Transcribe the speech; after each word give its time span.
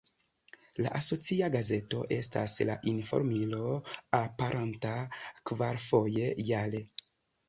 La 0.83 0.91
asocia 0.99 1.49
gazeto 1.55 1.99
estas 2.15 2.55
""La 2.69 2.77
informilo"", 2.91 3.73
aperanta 4.21 4.95
kvarfoje 5.51 6.31
jare. 6.49 6.83